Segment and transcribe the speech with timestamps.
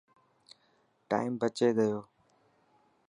[1.09, 1.99] ٽائم بچي گيو.